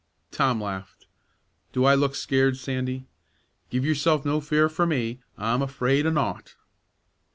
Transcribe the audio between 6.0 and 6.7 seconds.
o' naught."